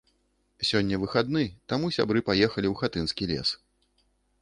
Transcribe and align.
Сёння 0.69 0.99
выхадны, 1.03 1.43
таму 1.73 1.93
сябры 1.99 2.25
паехалі 2.33 2.67
у 2.75 2.83
хатынскі 2.83 3.23
лес. 3.35 3.49